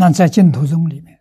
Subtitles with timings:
[0.00, 1.20] 那在净土宗里面，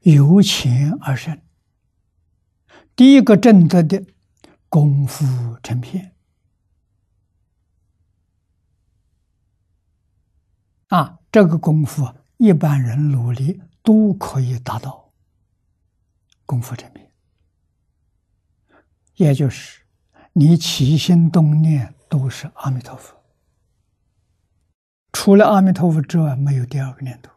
[0.00, 1.42] 由浅而深，
[2.96, 4.02] 第一个正德的
[4.70, 6.14] 功夫成片。
[10.88, 15.12] 啊，这个功夫一般人努力都可以达到
[16.46, 17.12] 功夫成片，
[19.16, 19.83] 也就是
[20.36, 23.14] 你起心动念都是阿弥陀佛，
[25.12, 27.30] 除了阿弥陀佛之外，没有第二个念头。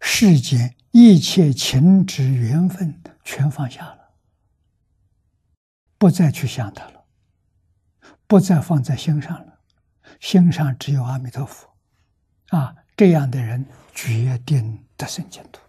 [0.00, 4.14] 世间一切情执缘分全放下了，
[5.98, 7.04] 不再去想他了，
[8.28, 9.58] 不再放在心上了，
[10.20, 11.68] 心上只有阿弥陀佛，
[12.50, 15.60] 啊，这样的人决定得生净土。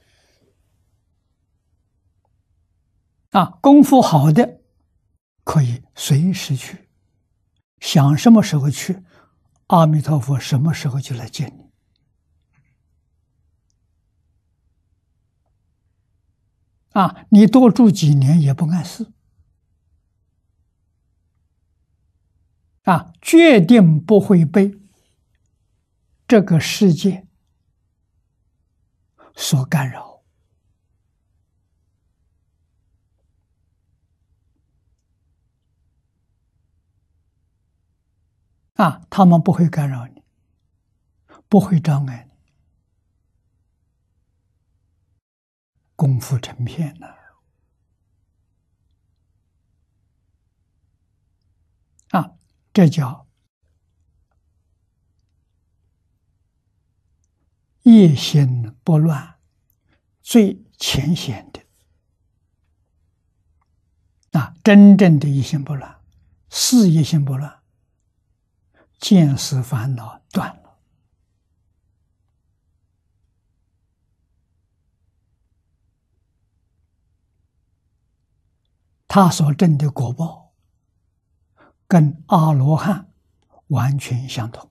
[3.31, 4.58] 啊，功夫好的
[5.49, 6.87] 可以随时去，
[7.79, 9.03] 想什么时候去，
[9.65, 11.71] 阿弥陀佛什么时候就来见你。
[16.91, 19.11] 啊，你多住几年也不碍事。
[22.83, 24.79] 啊，决定不会被
[26.27, 27.27] 这个世界
[29.35, 30.08] 所干扰。
[38.79, 40.23] 啊，他们不会干扰你，
[41.49, 42.39] 不会障碍你。
[45.97, 47.17] 功夫成片了
[52.11, 52.37] 啊！
[52.71, 53.27] 这叫
[57.83, 59.39] 一心不乱，
[60.21, 61.61] 最浅显的
[64.39, 64.55] 啊！
[64.63, 66.01] 真正的一心不乱，
[66.49, 67.61] 事业心不乱，
[68.99, 70.77] 见识烦恼断了。
[79.07, 80.53] 他所证的果报，
[81.87, 83.11] 跟阿罗汉
[83.67, 84.69] 完全相同，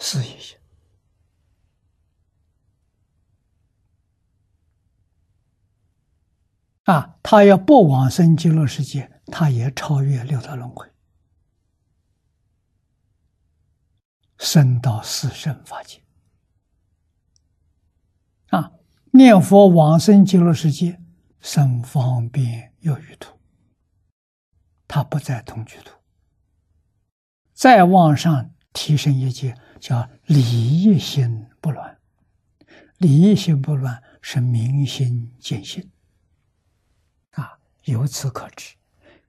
[0.00, 0.56] 是一下
[6.82, 7.18] 啊。
[7.22, 10.92] 他要不往生极乐世界，他也超越六道轮回，
[14.42, 16.02] 升到四圣法界
[18.48, 18.72] 啊。
[19.12, 21.00] 念佛往生极乐世界，
[21.40, 22.70] 生方便。
[22.80, 23.38] 有余土，
[24.88, 25.92] 他不在同居土。
[27.54, 31.96] 再往上提升一阶，叫理业心不乱。
[32.98, 35.88] 理业心不乱是明心见性
[37.30, 37.56] 啊！
[37.84, 38.74] 由此可知，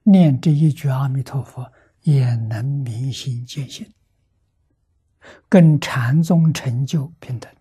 [0.01, 3.94] 念这一句阿弥陀佛也能明心见性，
[5.48, 7.52] 跟禅宗成就平等。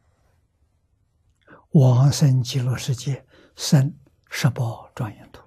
[1.73, 3.25] 往生极乐世界，
[3.57, 3.95] 生
[4.29, 5.42] 十宝庄严土。